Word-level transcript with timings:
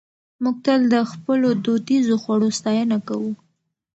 موږ 0.43 0.55
تل 0.65 0.81
د 0.93 0.95
خپلو 1.11 1.47
دودیزو 1.65 2.15
خوړو 2.23 2.49
ستاینه 2.59 2.97
کوو. 3.07 3.31